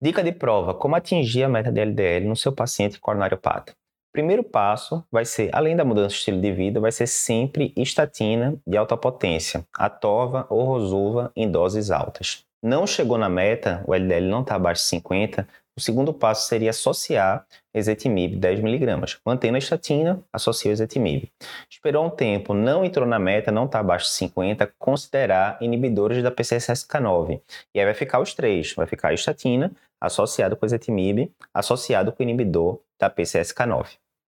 [0.00, 3.72] Dica de prova: como atingir a meta de LDL no seu paciente coronariopata?
[4.12, 8.58] Primeiro passo vai ser, além da mudança de estilo de vida, vai ser sempre estatina
[8.66, 12.45] de alta potência, atova ou rosuva em doses altas.
[12.62, 15.46] Não chegou na meta, o LDL não está abaixo de 50,
[15.78, 19.18] o segundo passo seria associar ezetimibe 10mg.
[19.24, 21.30] Mantendo a estatina, associa o ezetimibe.
[21.70, 26.32] Esperou um tempo, não entrou na meta, não está abaixo de 50, considerar inibidores da
[26.32, 27.42] PCSK9.
[27.74, 32.10] E aí vai ficar os três, vai ficar a estatina associado com o ezetimibe, associado
[32.10, 33.98] com o inibidor da PCSK9.